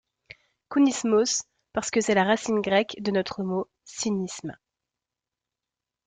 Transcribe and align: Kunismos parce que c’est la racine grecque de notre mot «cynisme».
Kunismos 0.71 1.43
parce 1.73 1.91
que 1.91 2.01
c’est 2.01 2.15
la 2.15 2.23
racine 2.23 2.59
grecque 2.61 2.95
de 3.03 3.11
notre 3.11 3.43
mot 3.43 3.67
«cynisme». 3.85 4.57